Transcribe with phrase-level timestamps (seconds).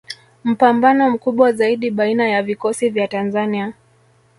[0.43, 3.73] Mpambano mkubwa zaidi baina ya vikosi vya Tanzania